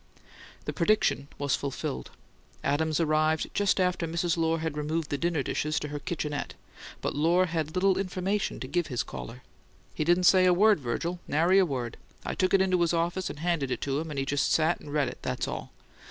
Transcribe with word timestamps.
The 0.65 0.73
prediction 0.73 1.27
was 1.37 1.55
fulfilled: 1.55 2.09
Adams 2.63 2.99
arrived 2.99 3.51
just 3.53 3.79
after 3.79 4.07
Mrs. 4.07 4.35
Lohr 4.35 4.57
had 4.57 4.75
removed 4.75 5.11
the 5.11 5.17
dinner 5.19 5.43
dishes 5.43 5.79
to 5.79 5.89
her 5.89 5.99
"kitchenette"; 5.99 6.55
but 7.01 7.13
Lohr 7.13 7.45
had 7.45 7.75
little 7.75 7.99
information 7.99 8.59
to 8.61 8.67
give 8.67 8.87
his 8.87 9.03
caller. 9.03 9.43
"He 9.93 10.03
didn't 10.03 10.23
say 10.23 10.45
a 10.45 10.55
word, 10.55 10.79
Virgil; 10.79 11.19
nary 11.27 11.59
a 11.59 11.67
word. 11.67 11.97
I 12.25 12.33
took 12.33 12.55
it 12.55 12.61
into 12.61 12.81
his 12.81 12.95
office 12.95 13.29
and 13.29 13.37
handed 13.41 13.69
it 13.69 13.81
to 13.81 13.99
him, 13.99 14.09
and 14.09 14.17
he 14.17 14.25
just 14.25 14.51
sat 14.51 14.79
and 14.79 14.91
read 14.91 15.07
it; 15.07 15.19
that's 15.21 15.47
all. 15.47 15.71